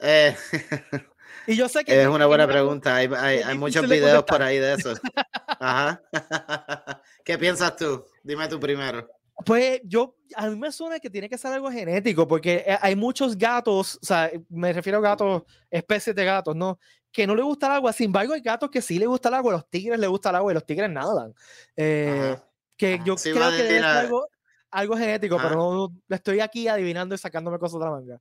[0.01, 0.35] Eh,
[1.47, 2.01] Y yo sé que...
[2.01, 2.97] Es una buena pregunta.
[2.97, 4.95] Hay, hay, muchos videos por ahí de eso.
[5.47, 6.03] Ajá.
[7.25, 8.05] ¿Qué piensas tú?
[8.23, 9.09] Dime tú primero.
[9.45, 12.95] Pues yo, a mí me suena que tiene que ser algo genético, porque eh, hay
[12.95, 16.79] muchos gatos, o sea, me refiero a gatos, especies de gatos, ¿no?
[17.11, 19.37] Que no le gusta el agua, sin embargo hay gatos que sí le gusta el
[19.37, 21.35] agua, los tigres le gusta el agua y los tigres nadan.
[21.75, 22.37] Eh,
[22.77, 24.29] que yo creo que es algo,
[24.71, 28.21] algo genético, pero no, estoy aquí adivinando y sacándome cosas de la manga.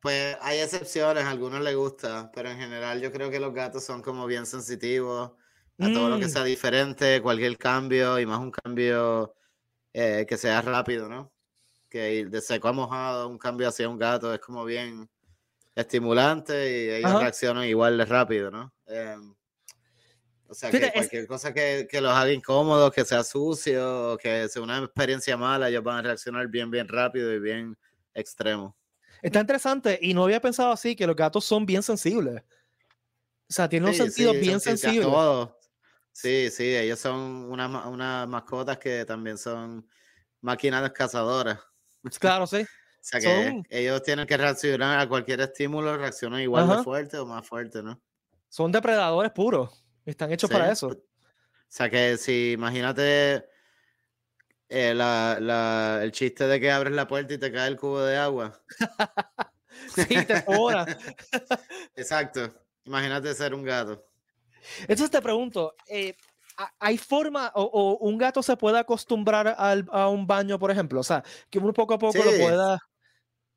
[0.00, 3.84] Pues hay excepciones, a algunos les gusta, pero en general yo creo que los gatos
[3.84, 5.32] son como bien sensitivos
[5.78, 6.30] a todo lo que mm.
[6.30, 9.34] sea diferente, cualquier cambio y más un cambio
[9.92, 11.32] eh, que sea rápido, ¿no?
[11.88, 15.08] Que de seco a mojado, un cambio hacia un gato es como bien
[15.74, 18.72] estimulante y ellos reaccionan igual de rápido, ¿no?
[18.86, 19.34] Em,
[20.48, 24.62] o sea, que cualquier cosa que, que, los haga incómodos, que sea sucio, que sea
[24.62, 27.76] una experiencia mala, ellos van a reaccionar bien, bien rápido y bien
[28.14, 28.76] extremo.
[29.26, 32.44] Está interesante y no había pensado así, que los gatos son bien sensibles.
[33.48, 35.04] O sea, tienen un sentido bien sensible.
[36.12, 39.84] Sí, sí, ellos son unas una mascotas que también son
[40.40, 41.58] máquinas cazadoras.
[42.20, 42.58] Claro, sí.
[42.58, 42.66] o
[43.00, 47.44] sea que ellos tienen que reaccionar a cualquier estímulo, reaccionan igual de fuerte o más
[47.44, 48.00] fuerte, ¿no?
[48.48, 49.84] Son depredadores puros.
[50.04, 50.86] Están hechos para eso.
[50.86, 50.96] O
[51.66, 53.44] sea que si imagínate
[54.68, 58.00] eh, la, la, el chiste de que abres la puerta y te cae el cubo
[58.02, 58.60] de agua.
[59.94, 60.44] sí, te.
[61.96, 62.52] Exacto.
[62.84, 64.04] Imagínate ser un gato.
[64.82, 66.16] Entonces te pregunto, eh,
[66.78, 71.00] ¿hay forma o, un gato se puede acostumbrar al, a un baño, por ejemplo?
[71.00, 72.78] O sea, que uno poco a poco lo pueda...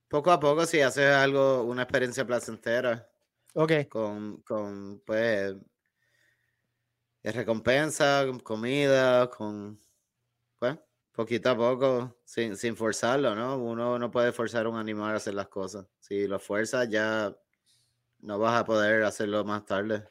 [0.08, 3.08] Poco a poco, si haces algo, una experiencia placentera.
[3.54, 3.88] Ok.
[3.90, 5.56] Con, con pues,
[7.24, 9.80] recompensa, comida, con,
[10.58, 10.78] pues,
[11.20, 13.58] Poquito a poco, sin, sin forzarlo, ¿no?
[13.58, 15.86] Uno no puede forzar a un animal a hacer las cosas.
[16.00, 17.36] Si lo fuerzas, ya
[18.22, 20.06] no vas a poder hacerlo más tarde.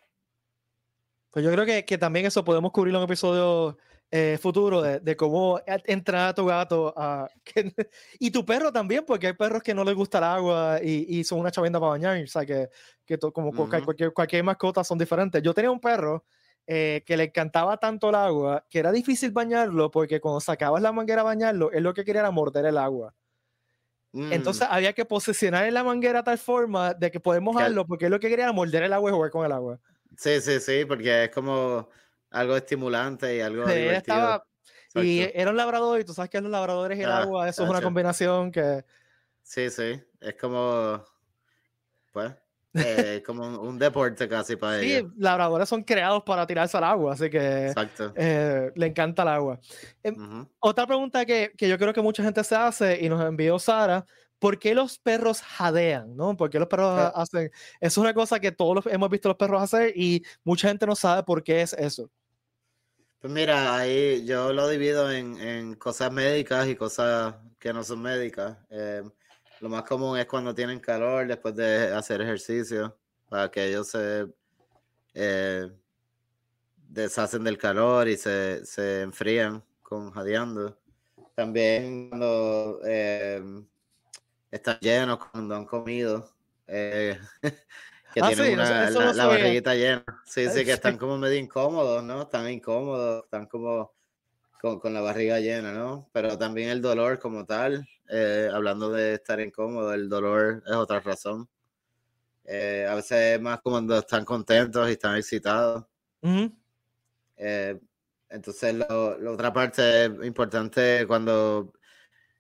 [1.31, 3.79] Pues yo creo que, que también eso podemos cubrirlo en un episodio
[4.11, 7.27] eh, futuro de, cómo entrar a tu gato a,
[8.19, 11.41] y tu perro también, porque hay perros que no les gusta el agua y, son
[11.41, 12.69] una chavenda para bañar, o sea, que,
[13.07, 15.43] que como cualquier, cualquier mascota son diferentes.
[15.43, 16.27] Yo tenía un perro
[16.71, 20.93] eh, que le encantaba tanto el agua que era difícil bañarlo porque cuando sacabas la
[20.93, 23.15] manguera a bañarlo, él lo que quería era morder el agua.
[24.13, 24.73] Entonces mm.
[24.73, 28.21] había que posicionar en la manguera tal forma de que podemos mojarlo porque él lo
[28.21, 29.81] que quería era morder el agua y jugar con el agua.
[30.19, 31.89] Sí, sí, sí, porque es como
[32.29, 34.45] algo estimulante y algo divertido.
[34.97, 37.65] y era un labrador y tú sabes que los labradores y el ah, agua, eso
[37.65, 38.85] es una combinación que...
[39.43, 41.03] Sí, sí, es como,
[42.13, 42.31] pues,
[42.79, 45.11] eh, como un, deporte casi para ellos.
[45.11, 47.73] Sí, labradores son creados para tirarse al agua, así que
[48.17, 49.61] eh, le encanta el agua.
[50.03, 53.59] Em, otra pregunta que, que, yo creo que mucha gente se hace y nos envió
[53.59, 54.05] Sara,
[54.39, 56.17] ¿por qué los perros jadean?
[56.17, 56.37] ¿no?
[56.37, 57.51] ¿Por qué los perros hacen?
[57.81, 61.23] Es una cosa que todos hemos visto los perros hacer y mucha gente no sabe
[61.23, 62.11] por qué es eso.
[63.21, 68.01] Pues mira, ahí yo lo divido en, en cosas médicas y cosas que no son
[68.01, 68.57] médicas.
[68.71, 69.03] Eh,
[69.61, 72.97] lo más común es cuando tienen calor después de hacer ejercicio,
[73.29, 74.27] para que ellos se
[75.15, 75.71] eh,
[76.89, 80.79] deshacen del calor y se, se enfrían con jadeando.
[81.35, 83.43] También cuando eh,
[84.51, 86.31] están llenos, cuando han comido,
[86.67, 87.19] eh,
[88.15, 90.05] que ah, tienen la, barriguita llena.
[90.25, 92.23] Sí, sí, que están como medio incómodos, ¿no?
[92.23, 93.93] Están incómodos, están como
[94.61, 96.09] con, con la barriga llena, ¿no?
[96.13, 101.01] Pero también el dolor como tal, eh, hablando de estar incómodo, el dolor es otra
[101.01, 101.49] razón.
[102.45, 105.85] Eh, a veces es más cuando están contentos y están excitados.
[107.37, 107.79] Eh,
[108.31, 108.87] entonces, la
[109.31, 111.73] otra parte es importante cuando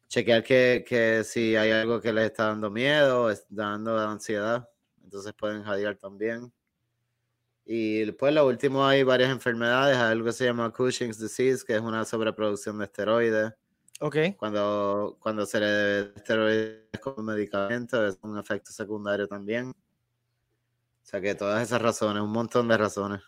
[0.09, 4.69] chequear que, que, si hay algo que les está dando miedo, está dando ansiedad,
[5.03, 6.53] entonces pueden jadear también.
[7.69, 11.75] Y después, lo último, hay varias enfermedades, hay algo que se llama Cushing's disease, que
[11.75, 13.53] es una sobreproducción de esteroides
[14.01, 14.35] Okay.
[14.35, 19.71] Cuando, cuando se le esteroides con medicamento es un efecto secundario también.
[19.71, 19.75] O
[21.03, 23.21] sea que todas esas razones, un montón de razones.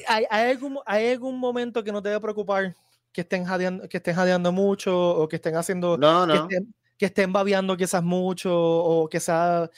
[0.09, 2.77] ¿Hay, algún, ¿Hay algún momento que no te debe preocupar
[3.11, 6.49] que estén jadeando, que estén jadeando mucho o que estén haciendo no, no.
[6.99, 9.71] Que, estén, babeando quizás mucho o que sea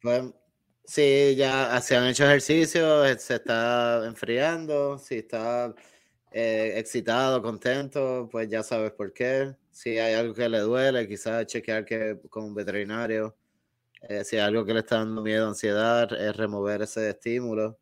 [0.00, 0.24] pues,
[0.90, 5.72] sí, ya se han hecho ejercicios, se está enfriando, si está
[6.32, 9.54] eh, excitado, contento, pues ya sabes por qué.
[9.70, 13.36] Si hay algo que le duele, quizás chequear que con un veterinario.
[14.08, 17.78] Eh, si hay algo que le está dando miedo, ansiedad, es remover ese estímulo.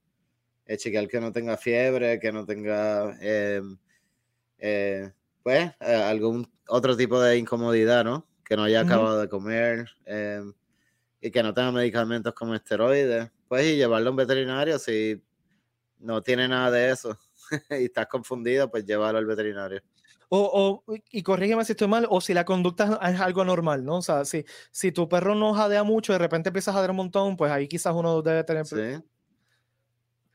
[0.66, 3.78] Es chequear que no tenga fiebre, que no tenga, em,
[4.58, 8.26] eh, pues, algún otro tipo de incomodidad, ¿no?
[8.44, 9.88] Que no haya acabado de comer
[11.20, 13.30] y que no tenga medicamentos como esteroides.
[13.48, 15.22] Pues, y llevarlo a un veterinario si
[15.98, 17.18] no tiene nada de eso.
[17.70, 19.82] y estás confundido, pues llévalo al veterinario.
[20.30, 23.96] O, o, y corrígeme si estoy mal, o si la conducta es algo normal, ¿no?
[23.96, 26.90] O sea, si, si tu perro no jadea mucho y de repente empieza a jadear
[26.90, 28.66] un montón, pues ahí quizás uno debe tener.
[28.66, 28.76] Sí,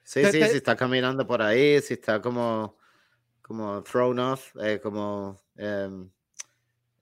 [0.04, 2.76] sí, sí si está caminando por ahí, si está como,
[3.44, 6.10] como thrown off, eh, como em,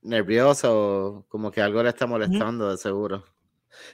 [0.02, 3.24] nervioso, como que algo le está molestando, de seguro.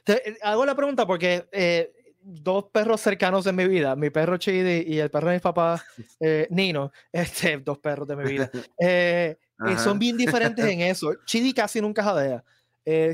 [0.04, 1.92] Te, eh, hago la pregunta porque eh,
[2.30, 5.82] dos perros cercanos de mi vida, mi perro Chidi y el perro de mi papá
[6.20, 11.14] eh, Nino, este, dos perros de mi vida, eh, eh, son bien diferentes en eso.
[11.26, 12.44] Chidi casi nunca jadea.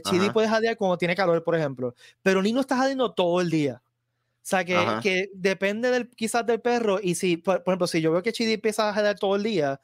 [0.03, 3.81] Chidi puede jadear cuando tiene calor, por ejemplo, pero Nino está jadeando todo el día.
[3.83, 8.11] O sea, que, que depende del, quizás del perro y si, por, ejemplo, si yo
[8.11, 9.79] veo que Chidi empieza a jadear todo el día,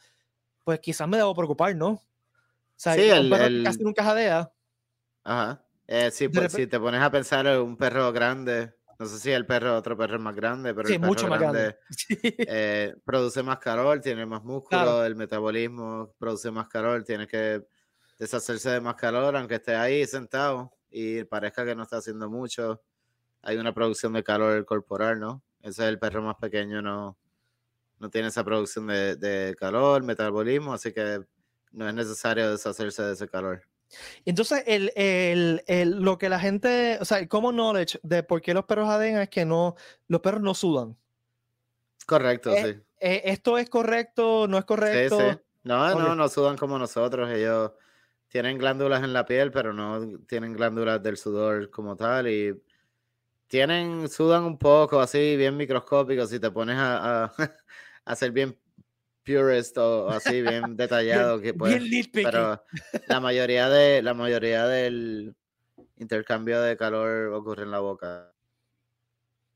[0.64, 1.92] pues quizás me debo preocupar, ¿no?
[1.92, 2.02] O
[2.76, 4.52] sea, sí, el, que casi nunca jadea.
[5.24, 5.64] Ajá.
[6.12, 9.46] Sí, pues, si te pones a pensar en un perro grande, no sé si el
[9.46, 11.78] perro, otro perro es más grande, pero el mucho más grande,
[12.48, 17.64] eh, produce más calor, tiene más músculo, el metabolismo produce más calor, tiene que
[18.20, 22.82] deshacerse de más calor, aunque esté ahí sentado y parezca que no está haciendo mucho.
[23.42, 25.42] Hay una producción de calor corporal, ¿no?
[25.62, 27.18] Ese es el perro más pequeño, no,
[28.00, 31.22] no tiene esa producción de, de calor, metabolismo, así que
[31.72, 33.64] no es necesario deshacerse de ese calor.
[34.26, 38.42] Entonces, el, el, el, lo que la gente, o sea, el common knowledge de por
[38.42, 39.76] qué los perros jadean es que no,
[40.08, 40.96] los perros no sudan.
[42.06, 42.84] Correcto, eh, sí.
[43.00, 44.48] Eh, ¿Esto es correcto?
[44.48, 45.18] ¿No es correcto?
[45.18, 45.40] Sí, sí.
[45.64, 47.30] No, no, no sudan como nosotros.
[47.30, 47.72] Ellos
[48.28, 52.28] tienen glándulas en la piel, pero no tienen glándulas del sudor como tal.
[52.28, 52.60] Y
[53.48, 56.30] tienen, sudan un poco así, bien microscópicos.
[56.30, 57.54] Si te pones a, a, a
[58.06, 58.58] hacer bien
[59.30, 62.64] purist o así bien detallado que pues, pero
[63.08, 65.36] la mayoría de la mayoría del
[65.98, 68.34] intercambio de calor ocurre en la boca.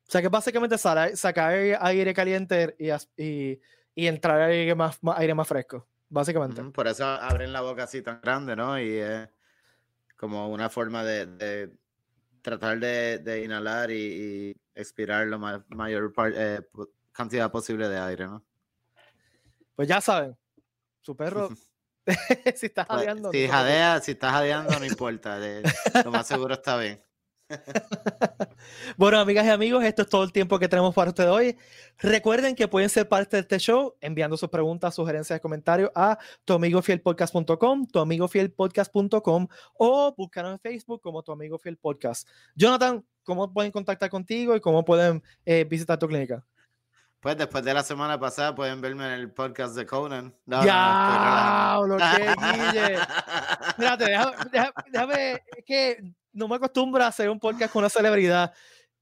[0.08, 2.76] O sea que básicamente sacar aire caliente
[3.18, 3.60] y,
[3.96, 6.62] y entrar aire más, aire más fresco, básicamente.
[6.66, 8.80] por eso abren la boca así tan grande, ¿no?
[8.80, 9.30] Y es
[10.18, 11.72] como una forma de,
[12.42, 15.38] tratar de, inhalar y, expirar la
[15.70, 16.62] mayor eh,
[17.12, 18.44] cantidad posible de aire, ¿no?
[19.76, 20.38] Pues ya saben,
[21.02, 21.50] su perro,
[22.56, 23.32] si estás pues, jadeando.
[23.32, 25.40] Si, jadea, si estás jadeando, no importa,
[26.04, 27.04] lo más seguro está bien.
[28.98, 31.58] bueno, amigas y amigos, esto es todo el tiempo que tenemos para ustedes hoy.
[32.00, 37.88] Recuerden que pueden ser parte de este show enviando sus preguntas, sugerencias, comentarios a tuamigofielpodcast.com,
[37.88, 42.28] tuamigofielpodcast.com o búscanos en Facebook como Tu Amigo Fiel Podcast.
[42.56, 46.46] Jonathan, ¿cómo pueden contactar contigo y cómo pueden eh, visitar tu clínica?
[47.24, 50.36] Pues después de la semana pasada pueden verme en el podcast de Conan.
[50.46, 52.98] ya, lo que Guille.
[53.70, 56.04] Espérate, déjame, déjame, déjame, que
[56.34, 58.52] no me acostumbro a hacer un podcast con una celebridad.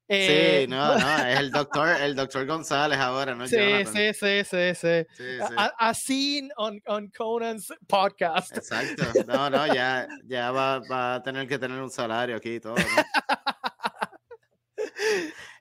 [0.07, 3.47] sí, eh, no, no, es el doctor, el doctor González ahora, ¿no?
[3.47, 3.57] Sí,
[3.91, 5.39] sí, sí, sí, sí.
[5.79, 8.55] Así on, on Conan's podcast.
[8.55, 9.03] Exacto.
[9.25, 12.75] No, no, ya, ya va, va a tener que tener un salario aquí y todo.
[12.75, 12.83] ¿no?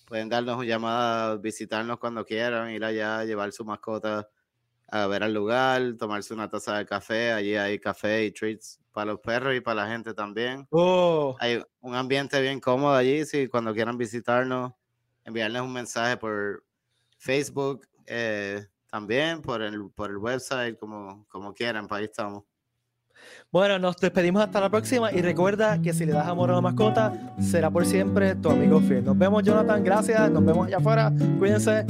[0.07, 4.29] Pueden darnos una llamada, visitarnos cuando quieran, ir allá, llevar su mascota
[4.87, 7.31] a ver al lugar, tomarse una taza de café.
[7.31, 10.67] Allí hay café y treats para los perros y para la gente también.
[10.69, 11.35] Oh.
[11.39, 13.25] Hay un ambiente bien cómodo allí.
[13.25, 14.73] Si cuando quieran visitarnos,
[15.23, 16.63] enviarles un mensaje por
[17.17, 17.87] Facebook.
[18.05, 18.63] Eh,
[18.95, 22.43] también por el, por el website, como, como quieran, para ahí estamos.
[23.51, 26.61] Bueno, nos despedimos hasta la próxima y recuerda que si le das amor a la
[26.61, 29.03] mascota, será por siempre tu amigo fiel.
[29.03, 29.83] Nos vemos, Jonathan.
[29.83, 30.31] Gracias.
[30.31, 31.11] Nos vemos allá afuera.
[31.37, 31.85] Cuídense.